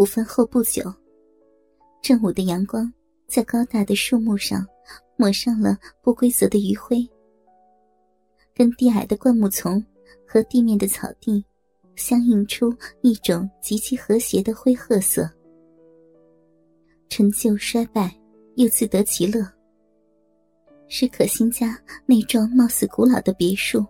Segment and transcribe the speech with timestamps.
[0.00, 0.82] 午饭后不久，
[2.00, 2.90] 正午的阳光
[3.26, 4.66] 在高大的树木上
[5.14, 7.06] 抹上了不规则的余晖，
[8.54, 9.84] 跟低矮的灌木丛
[10.26, 11.44] 和地面的草地
[11.96, 15.30] 相映出一种极其和谐的灰褐色。
[17.10, 18.10] 陈旧衰败，
[18.56, 19.46] 又自得其乐，
[20.88, 23.84] 使可心家那幢貌似古老的别墅，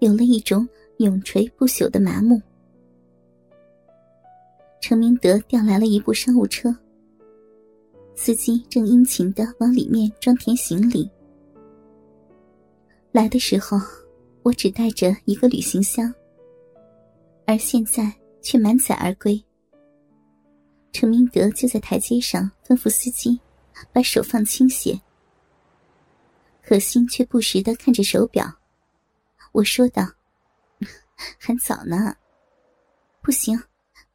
[0.00, 2.42] 有了一种永垂不朽的麻木。
[4.80, 6.74] 程明德调来了一部商务车，
[8.14, 11.10] 司机正殷勤的往里面装填行李。
[13.12, 13.78] 来的时候，
[14.42, 16.14] 我只带着一个旅行箱，
[17.44, 19.42] 而现在却满载而归。
[20.92, 23.38] 程明德就在台阶上吩咐司机，
[23.92, 24.98] 把手放轻些。
[26.62, 28.46] 可心却不时的看着手表。
[29.52, 30.06] 我说道
[31.38, 32.14] ：“还早呢，
[33.20, 33.60] 不行。”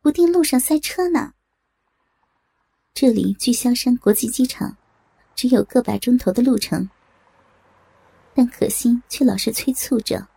[0.03, 1.33] 不定路上塞车呢。
[2.93, 4.75] 这里距萧山国际机场
[5.33, 6.89] 只有个把钟头的路程，
[8.33, 10.27] 但可心却老是催促着。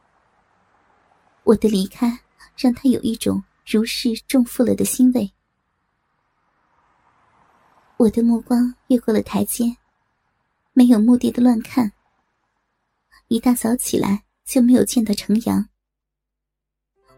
[1.43, 2.21] 我的离开
[2.57, 5.33] 让他有一种如释重负了的欣慰。
[7.97, 9.77] 我的目光越过了台阶，
[10.75, 11.91] 没有目的的乱看。
[13.27, 15.69] 一大早起来就没有见到程阳，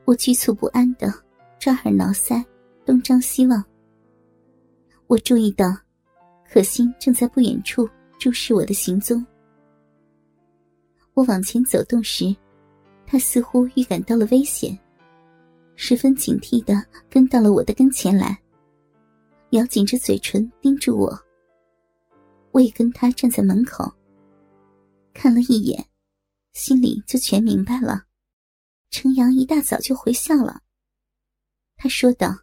[0.06, 1.28] 我局促不安的。
[1.59, 2.45] 抓耳挠腮，
[2.87, 3.62] 东张西望。
[5.06, 5.67] 我注意到，
[6.48, 9.25] 可心正在不远处注视我的行踪。
[11.15, 12.34] 我往前走动时，
[13.06, 14.78] 他似乎预感到了危险，
[15.75, 18.39] 十分警惕的跟到了我的跟前来，
[19.50, 21.19] 咬紧着嘴唇盯住我。
[22.53, 23.93] 我也跟他站在门口，
[25.12, 25.84] 看了一眼，
[26.53, 28.05] 心里就全明白了。
[28.91, 30.62] 程阳一大早就回校了。
[31.81, 32.37] 他说道：“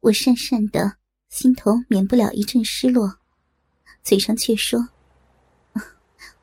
[0.00, 0.96] 我讪讪的，
[1.28, 3.18] 心头免不了一阵失落，
[4.02, 4.88] 嘴上却说：‘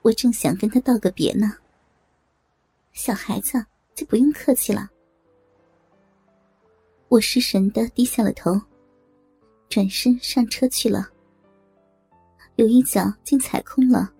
[0.03, 1.57] 我正想跟他道个别呢。’
[2.93, 3.65] 小孩子
[3.95, 4.91] 就不用客气了。”
[7.09, 8.61] 我失神的低下了头，
[9.69, 11.09] 转身上车去了。
[12.57, 14.13] 有一脚竟踩空了。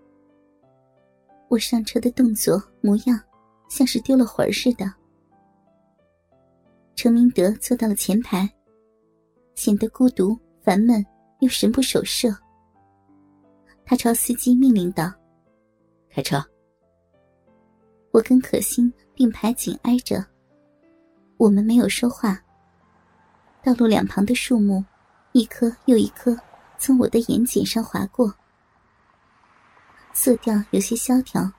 [1.48, 3.22] 我上车的动作模样，
[3.70, 4.92] 像是丢了魂似的。
[7.02, 8.46] 程明德坐到了前排，
[9.56, 11.02] 显得孤独、烦闷
[11.40, 12.28] 又神不守舍。
[13.86, 15.10] 他朝司机命令道
[16.12, 16.44] ：“开车。”
[18.12, 20.26] 我跟可心并排紧挨着，
[21.38, 22.38] 我们没有说话。
[23.64, 24.84] 道路两旁的树木，
[25.32, 26.38] 一棵又一棵，
[26.78, 28.36] 从我的眼睑上划过，
[30.12, 31.50] 色调有些萧条。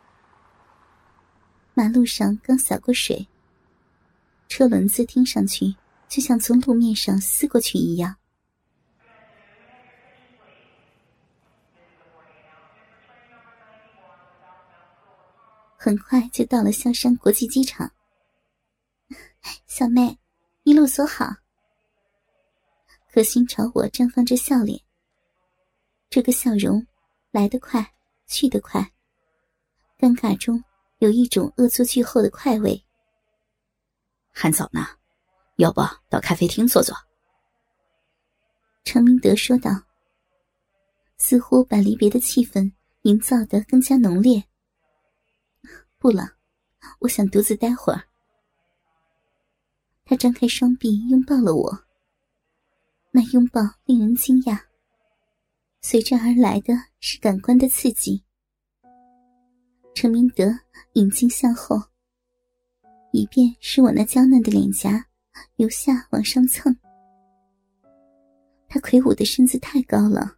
[1.72, 3.26] 马路上刚洒过水。
[4.50, 5.72] 车轮子听上去
[6.08, 8.16] 就像从路面上撕过去一样。
[15.76, 17.90] 很快就到了萧山国际机场。
[19.68, 20.18] 小妹，
[20.64, 21.32] 一路走好。
[23.12, 24.80] 可心朝我绽放着笑脸。
[26.10, 26.84] 这个笑容
[27.30, 27.94] 来得快，
[28.26, 28.92] 去得快，
[29.96, 30.62] 尴尬中
[30.98, 32.84] 有一种恶作剧后的快慰。
[34.32, 34.86] 还早呢，
[35.56, 36.96] 要不到咖啡厅坐坐？
[38.84, 39.70] 程明德说道，
[41.18, 44.42] 似乎把离别的气氛营造得更加浓烈。
[45.98, 46.26] 不了，
[47.00, 48.04] 我想独自待会儿。
[50.06, 51.84] 他张开双臂拥抱了我，
[53.10, 54.58] 那拥抱令人惊讶，
[55.82, 58.24] 随之而来的是感官的刺激。
[59.94, 60.50] 程明德
[60.94, 61.89] 引颈向后。
[63.12, 65.04] 以便使我那娇嫩的脸颊
[65.56, 66.75] 由下往上蹭。
[68.69, 70.37] 他魁梧的身子太高了，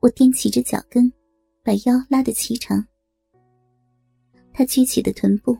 [0.00, 1.12] 我踮起着脚跟，
[1.62, 2.84] 把腰拉得齐长。
[4.52, 5.56] 他撅起的臀部，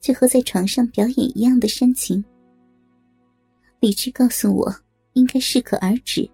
[0.00, 2.24] 就和在床上表演一样的煽情。
[3.80, 4.72] 理智告诉我
[5.14, 6.30] 应该适可而止，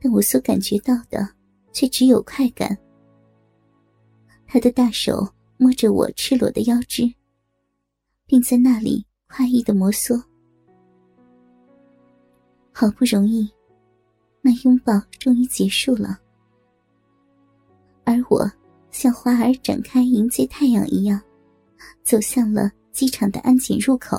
[0.00, 1.28] 但我所感觉到的
[1.72, 2.76] 却只有快感。
[4.46, 5.26] 他的大手
[5.56, 7.12] 摸着我赤裸的腰肢。
[8.26, 10.22] 并在那里快意的摩挲，
[12.72, 13.48] 好不容易，
[14.40, 16.18] 那拥抱终于结束了，
[18.04, 18.50] 而我
[18.90, 21.20] 像花儿展开迎接太阳一样，
[22.02, 24.16] 走向了机场的安检入口。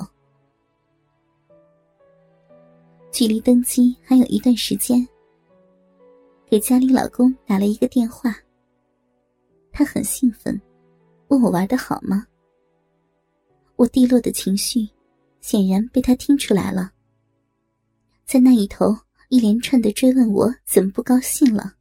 [3.10, 5.06] 距离登机还有一段时间，
[6.48, 8.36] 给家里老公打了一个电话，
[9.72, 10.60] 他很兴奋，
[11.28, 12.26] 问我玩的好吗？
[13.76, 14.88] 我低落的情绪，
[15.40, 16.92] 显然被他听出来了。
[18.24, 18.96] 在那一头
[19.28, 21.74] 一连串的追问我怎么不高兴了。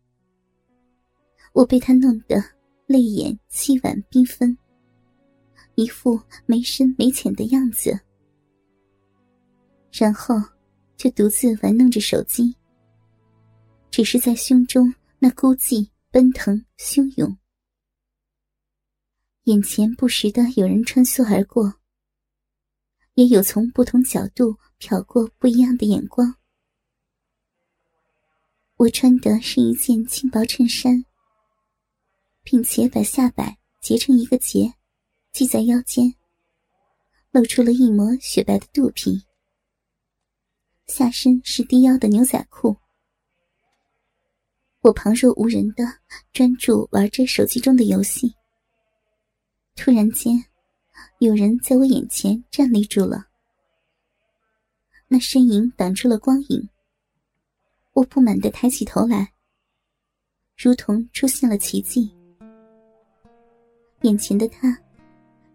[1.53, 2.43] 我被他弄得
[2.85, 4.57] 泪眼凄婉缤纷，
[5.75, 7.97] 一副没深没浅的样子，
[9.91, 10.35] 然后
[10.97, 12.53] 就独自玩弄着手机，
[13.89, 17.37] 只是在胸中那孤寂奔腾汹涌，
[19.45, 21.73] 眼前不时的有人穿梭而过，
[23.15, 26.35] 也有从不同角度瞟过不一样的眼光。
[28.77, 31.03] 我穿的是一件轻薄衬衫。
[32.47, 34.71] 并且把下摆结成一个结，
[35.33, 36.13] 系在腰间，
[37.31, 39.25] 露出了一抹雪白的肚皮。
[40.85, 42.77] 下身是低腰的牛仔裤。
[44.81, 45.83] 我旁若无人的
[46.31, 48.31] 专注玩着手机中的游戏。
[49.75, 50.45] 突然间，
[51.19, 53.27] 有人在我眼前站立住了。
[55.07, 56.69] 那身影挡住了光影。
[57.93, 59.31] 我不满的抬起头来，
[60.57, 62.13] 如同出现了奇迹。
[64.01, 64.77] 眼前的他，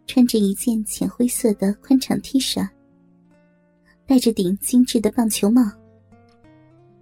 [0.07, 2.67] 穿着一件浅灰色的宽敞 T 恤，
[4.07, 5.63] 戴着顶精致的棒球帽，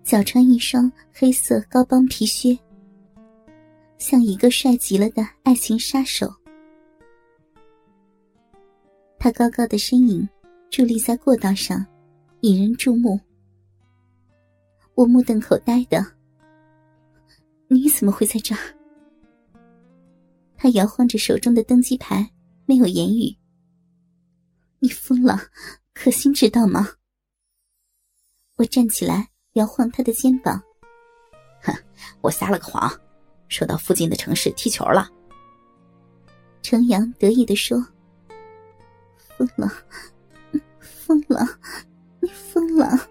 [0.03, 2.59] 脚穿一双黑色高帮皮靴，
[3.97, 6.35] 像一个帅极了的爱情杀手。
[9.19, 10.27] 他高高的身影
[10.71, 11.85] 伫立在过道上，
[12.43, 13.19] 引人注目。
[14.95, 16.05] 我目瞪口呆的，
[17.67, 18.61] 你怎么会在这儿？
[20.57, 22.31] 他摇晃着手中的登机牌，
[22.65, 23.37] 没有言语。
[24.79, 25.41] 你疯了，
[25.95, 26.89] 可心知道吗？
[28.57, 30.63] 我站起来，摇晃他的肩膀。
[31.63, 31.73] 哼，
[32.21, 32.89] 我撒了个谎，
[33.49, 35.09] 说到附近的城市踢球了。
[36.63, 37.85] 程阳得意的说
[39.39, 39.73] ：“疯了，
[40.81, 41.47] 疯了，
[42.21, 43.09] 你疯了！”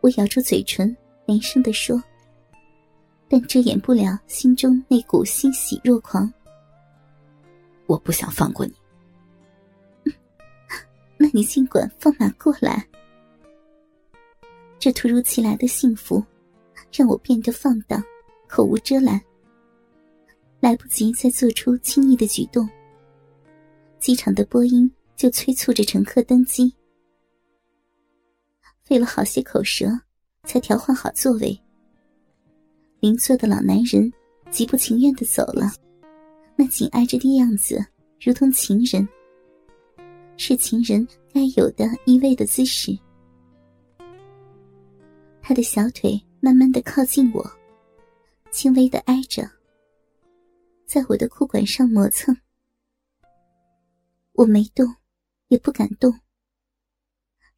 [0.00, 0.96] 我咬住嘴唇，
[1.26, 2.02] 连声的说。
[3.28, 6.32] 但遮掩不了心中那股欣喜若狂。
[7.86, 8.72] 我不想放过你，
[11.18, 12.86] 那你尽管放马过来。
[14.78, 16.24] 这突如其来的幸福，
[16.90, 18.02] 让我变得放荡，
[18.48, 19.20] 口无遮拦，
[20.60, 22.66] 来不及再做出轻易的举动。
[24.00, 26.72] 机场的播音就催促着乘客登机，
[28.84, 29.86] 费了好些口舌，
[30.44, 31.58] 才调换好座位。
[33.00, 34.12] 邻座的老男人
[34.50, 35.72] 极不情愿的走了，
[36.56, 37.84] 那紧挨着的样子，
[38.20, 39.06] 如同情人，
[40.36, 42.96] 是情人该有的依偎的姿势。
[45.42, 47.44] 他的小腿慢慢的靠近我，
[48.50, 49.48] 轻微的挨着，
[50.86, 52.36] 在我的裤管上磨蹭。
[54.38, 54.86] 我没动，
[55.48, 56.14] 也不敢动，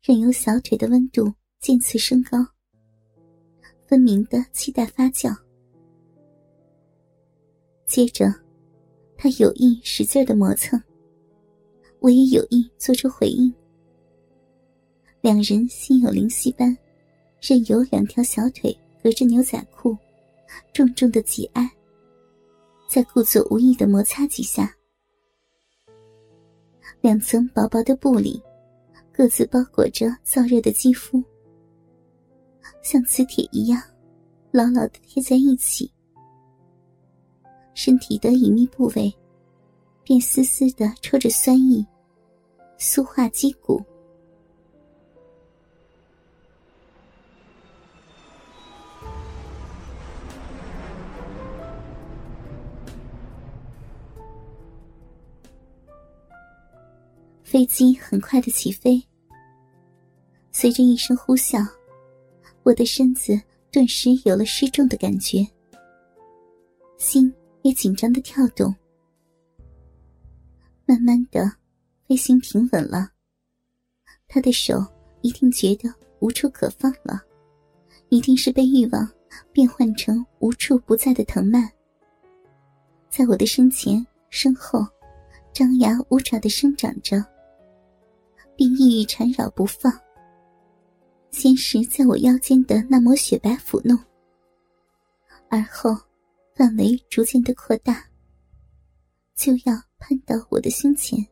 [0.00, 1.30] 任由小腿的温度
[1.60, 2.38] 渐次升高。
[3.86, 5.36] 分明的期待发酵。
[7.84, 8.32] 接着，
[9.14, 10.82] 他有意使劲的磨蹭，
[11.98, 13.52] 我也有意做出回应。
[15.20, 16.74] 两人心有灵犀般，
[17.42, 19.94] 任由两条小腿隔着牛仔裤，
[20.72, 21.70] 重重的挤压，
[22.88, 24.74] 在故作无意的摩擦几下，
[27.00, 28.42] 两层薄薄的布里，
[29.10, 31.22] 各自包裹着燥热的肌肤。
[32.82, 33.82] 像磁铁一样，
[34.50, 35.90] 牢牢的贴在一起。
[37.72, 39.12] 身体的隐秘部位，
[40.04, 41.86] 便丝丝的抽着酸意，
[42.78, 43.82] 酥化肌骨。
[57.50, 59.02] 飞机很快的起飞，
[60.52, 61.66] 随着一声呼啸。
[62.62, 63.36] 我的身子
[63.72, 65.44] 顿时有了失重的感觉，
[66.96, 68.72] 心也紧张的跳动。
[70.86, 71.50] 慢慢的，
[72.06, 73.10] 飞行平稳了。
[74.28, 74.86] 他的手
[75.20, 77.20] 一定觉得无处可放了，
[78.10, 79.10] 一定是被欲望
[79.52, 81.68] 变换成无处不在的藤蔓，
[83.08, 84.86] 在我的身前身后，
[85.52, 87.20] 张牙舞爪的生长着，
[88.60, 89.90] 并意欲缠绕不放。
[91.30, 93.98] 先是在我腰间的那抹雪白抚弄，
[95.48, 95.96] 而后
[96.54, 98.04] 范围逐渐的扩大，
[99.34, 101.26] 就要攀到我的胸前。